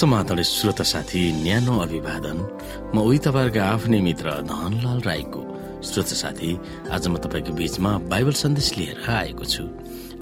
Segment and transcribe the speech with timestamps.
[0.00, 2.38] समाधान श्रोता साथी न्यानो अभिवादन।
[2.94, 5.40] म उही तपाईँहरूको आफ्नै मित्र धनलाल राईको।
[5.84, 6.50] श्रोता साथी
[6.88, 9.64] आज म तपाईँको बीचमा बाइबल सन्देश लिएर आएको छु।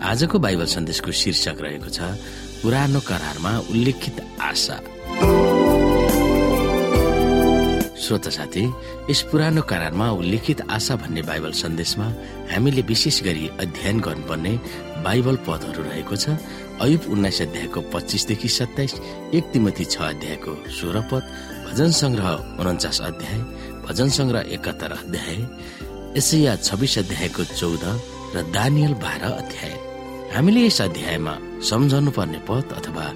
[0.02, 1.98] आजको बाइबल सन्देशको शीर्षक रहेको छ
[2.58, 4.76] पुरानो करारमा उल्लेखित आशा।
[8.02, 8.64] श्रोता साथी
[9.10, 12.06] यस पुरानो करारमा उल्लेखित आशा भन्ने बाइबल सन्देशमा
[12.50, 14.54] हामीले विशेष गरी अध्ययन गर्नुपर्ने
[15.06, 16.34] बाइबल पदहरू रहेको छ।
[16.80, 18.92] अयुब उन्नाइस अध्यायको पच्चिसदेखि सत्ताइस
[19.34, 21.22] एक तिमती छ अध्यायको सोह्र पद
[21.66, 22.28] भजन संग्रह
[22.62, 23.38] उन्चास अध्याय
[23.86, 25.36] भजन संग्रह एकात्तर अध्याय
[26.18, 27.84] एसैया छब्बिस अध्यायको चौध
[28.34, 29.74] र दानियल बाह्र अध्याय।
[30.34, 31.34] हामीले यस अध्यायमा
[31.68, 33.06] सम्झनु पर्ने पद अथवा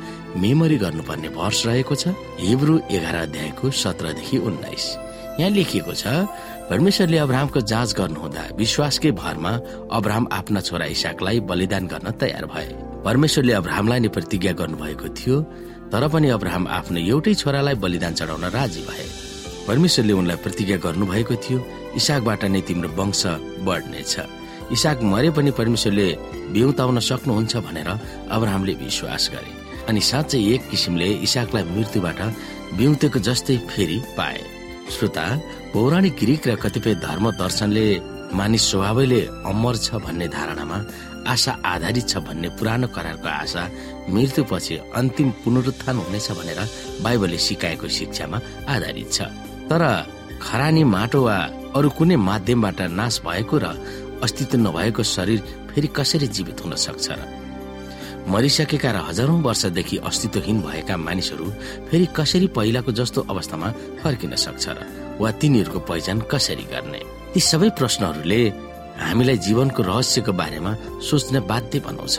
[0.42, 4.86] मेमोरी गर्नुपर्ने वर्ष रहेको छ हिब्रू एघार अध्यायको सत्रदेखि उन्नाइस।
[5.40, 6.06] यहाँ लेखिएको छ
[6.70, 9.52] परमेश्वरले अब्राहमको जाँच गर्नुहुँदा विश्वासकै भरमा
[9.98, 15.36] अब्राहम आफ्ना छोरा इसाकलाई बलिदान गर्न तयार भए। परमेश्वरले अब्राहमलाई नै प्रतिज्ञा गर्नुभएको थियो
[15.92, 19.06] तर पनि अब्राहम आफ्नो एउटै छोरालाई बलिदान चढाउन राजी भए।
[19.68, 21.58] परमेश्वरले उनलाई प्रतिज्ञा गर्नुभएको थियो
[21.98, 23.22] इसाकबाट नै तिम्रो वंश
[23.66, 24.14] बढ्नेछ।
[24.76, 26.06] इसाक मरे पनि परमेश्वरले
[26.54, 27.88] बिउताउन सक्नुहुन्छ भनेर
[28.30, 29.50] अब्राहमले विश्वास गरे।
[29.90, 32.20] अनि साँच्चै एक किसिमले इसाकलाई मृत्युबाट
[32.78, 34.40] बिउतेको जस्तै फेरि पाए।
[34.94, 35.26] श्रोता
[35.74, 37.86] पौराणिक ग्रिक र कतिपय धर्म दर्शनले
[38.38, 40.78] मानिस स्वभावैले अमर छ भन्ने धारणामा
[41.26, 43.62] आशा आधारित छ भन्ने पुरानो करारको आशा
[44.10, 46.60] मृत्युपछि अन्तिम पुनरुत्थान हुनेछ भनेर
[47.02, 49.18] बाइबलले सिकाएको शिक्षामा आधारित छ।
[49.70, 49.82] तर
[50.42, 51.36] खरानी माटो वा
[51.76, 53.66] अरू कुनै माध्यमबाट नाश भएको र
[54.22, 57.20] अस्तित्व नभएको शरीर फेरि कसरी जीवित हुन सक्छ र
[58.28, 61.46] मरिसकेका र हजारौं वर्षदेखि अस्तित्वहीन भएका मानिसहरू
[61.90, 63.68] फेरि कसरी पहिलाको जस्तो अवस्थामा
[64.02, 64.78] फर्किन सक्छ र
[65.20, 67.02] वा तिनीहरूको पहिचान कसरी गर्ने?
[67.34, 68.40] ती सबै प्रश्नहरूले
[69.00, 72.18] हामीलाई जीवनको रहस्यको बारेमा सोच्न बाध्य बनाउँछ।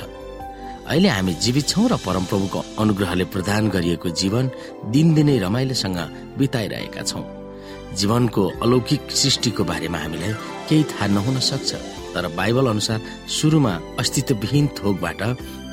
[0.87, 4.49] अहिले हामी जीवित छौँ र परमप्रभुको अनुग्रहले प्रदान गरिएको जीवन
[4.91, 5.99] दिनदिनै रमाइलोसँग
[6.37, 7.23] बिताइरहेका छौँ।
[7.97, 10.33] जीवनको अलौकिक सृष्टिको बारेमा हामीलाई
[10.69, 11.71] केही थाहा नहुन सक्छ
[12.13, 15.21] तर बाइबल अनुसार सुरुमा अस्तित्वविहीन थोकबाट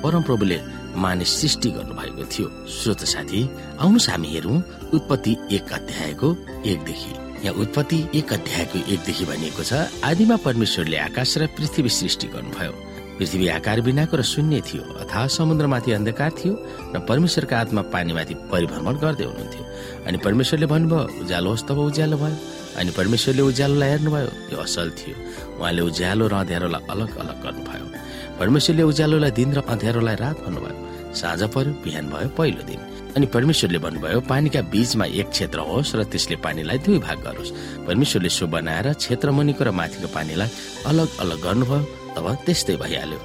[0.02, 0.58] परमप्रभुले
[0.96, 3.40] मानिस सृष्टि गर्नुभएको थियो। श्रोत साथी
[3.80, 4.56] आउनुहोस् हामी हेरौँ
[4.94, 6.28] उत्पत्ति एक अध्यायको
[6.66, 9.72] एकदेखि। यहाँ उत्पत्ति एक अध्यायको एकदेखि भनिएको छ
[10.04, 12.72] आदिमा परमेश्वरले आकाश र पृथ्वी सृष्टि गर्नुभयो।
[13.18, 16.52] पृथ्वी आकार बिनाको र शून्य थियो अथवा समुद्रमाथि अन्धकार थियो
[16.94, 19.64] र परमेश्वरका आत्मा पानीमाथि परिभ्रमण गर्दै हुनुहुन्थ्यो।
[20.08, 22.36] अनि परमेश्वरले भन्नुभयो उज्यालो होस् तब उज्यालो भयो।
[22.80, 25.16] अनि परमेश्वरले उज्यालोलाई हेर्नुभयो यो असल थियो।
[25.60, 27.86] उहाँले उज्यालो र अँध्यारोलाई अलग अलग गर्नुभयो।
[28.40, 30.76] परमेश्वरले उज्यालोलाई दिन र अँध्यारोलाई रात भन्नुभयो।
[31.14, 32.80] साँझ पर्यो बिहान भयो पहिलो दिन।
[33.16, 37.50] अनि परमेश्वरले भन्नुभयो पानीका बीचमा एक क्षेत्र होस् र त्यसले पानीलाई दुई भाग गरोस्।
[37.86, 40.48] परमेश्वरले सो बनाएर क्षेत्र मुनिको र माथिको पानीलाई
[40.86, 41.80] अलग अलग गर्नुभयो
[42.14, 43.18] तब त्यस्तै भइहाल्यो।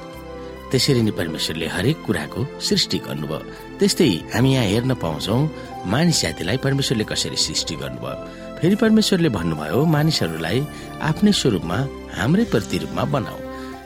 [0.72, 5.38] त्यसरी नै परमेश्वरले हरेक कुराको सृष्टि गर्नुभयो। त्यस्तै हामी यहाँ हेर्न पाउँछौ
[5.86, 8.16] मानिस जातिलाई परमेश्वरले कसरी सृष्टि गर्नुभयो।
[8.58, 10.60] फेरि परमेश्वरले भन्नुभयो मानिसहरूलाई
[11.06, 11.78] आफ्नै स्वरूपमा
[12.18, 13.45] हाम्रै प्रतिरूपमा बनाऊ।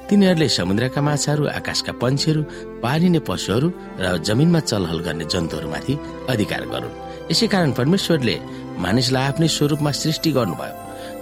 [0.09, 2.41] तिनीहरूले समुद्रका माछाहरू आकाशका पंक्षीहरू
[2.83, 3.67] पालिने पशुहरू
[4.01, 5.93] र जमिनमा चलहल गर्ने जन्तुहरूमाथि
[6.33, 6.97] अधिकार गरून्।
[7.31, 8.35] यसै कारण परमेश्वरले
[8.81, 10.75] मानिसलाई आफ्नै स्वरूपमा सृष्टि गर्नुभयो।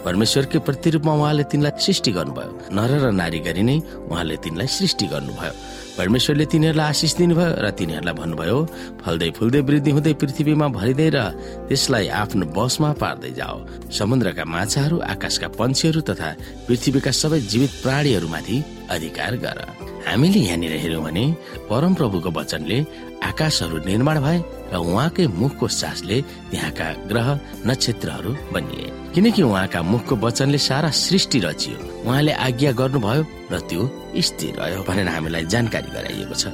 [0.08, 3.78] परमेश्वरकै प्रतिरूपमा उहाँले तिनलाई सृष्टि गर्नुभयो। नर र नारी गरी नै
[4.08, 5.54] उहाँले तिनलाई सृष्टि गर्नुभयो।
[6.00, 8.58] परमेश्वरले तिनीहरूलाई आशिष दिनुभयो र तिनीहरूलाई भन्नुभयो
[9.04, 11.20] फल्दै फुल्दै वृद्धि हुँदै पृथ्वीमा भरिँदै र
[11.68, 13.58] त्यसलाई आफ्नो बसमा पार्दै जाओ।
[13.92, 16.30] समुद्रका माछाहरू आकाशका पंक्षीहरू तथा
[16.68, 18.58] पृथ्वीका सबै जीवित प्राणीहरूमाथि
[18.90, 19.60] अधिकार गर।
[20.08, 21.26] हामीले यहाँनिर हेर्यौँ भने
[21.70, 22.78] परमप्रभुको वचनले
[23.24, 24.40] आकाशहरू निर्माण भए
[24.74, 26.22] र उहाँकै मुखको सासले
[26.52, 27.28] त्यहाँका ग्रह
[27.68, 33.82] नक्षत्रहरू बनिए। किनकि उहाँका मुखको वचनले सारा सृष्टि रचियो। उहाँले आज्ञा गर्नुभयो र त्यो
[34.22, 36.46] स्थिर रह्यो भनेर हामीलाई जानकारी गराइएको छ।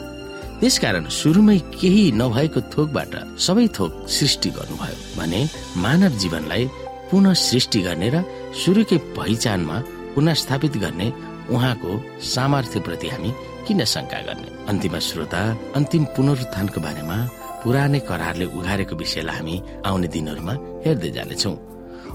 [0.62, 5.42] त्यसकारण सुरुमै केही नभएको थोकबाट सबै थोक सृष्टि गर्नुभयो भने
[5.84, 6.64] मानव जीवनलाई
[7.12, 8.24] पुनः सृष्टि गर्ने र
[8.62, 9.78] सुरुकै पहिचानमा
[10.16, 11.08] पुनः स्थापित गर्ने
[11.50, 11.92] उहाँको
[12.24, 13.32] सामर्थ्य प्रति हामी
[13.68, 14.50] किन शङ्का गर्ने?
[14.70, 15.42] अन्तिम श्रोता
[15.76, 17.18] अन्तिम पुनरुत्थानको बारेमा
[17.64, 19.56] पुरानै करारले उघारेको विषयलाई हामी
[19.86, 20.54] आउने दिनहरूमा
[20.86, 21.56] हेर्दै जानेछौँ।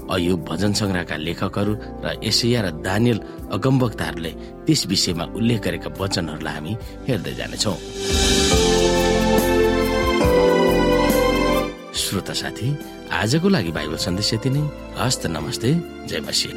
[0.09, 1.73] अयुब भजन संग्रहका लेखकहरू
[2.03, 3.19] र एसिया र दानियल
[3.53, 4.31] अगमवक्ताहरूले
[4.65, 6.73] त्यस विषयमा उल्लेख गरेका वचनहरूलाई हामी
[7.07, 7.77] हेर्दै जानेछौँ।
[12.01, 12.67] श्रोता साथी
[13.11, 14.61] आजको लागि बाइबल सन्देश यति नै।
[14.97, 15.69] हस्त नमस्ते
[16.09, 16.49] जय मसी